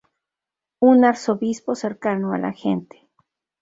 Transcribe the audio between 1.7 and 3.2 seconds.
cercano a la gente.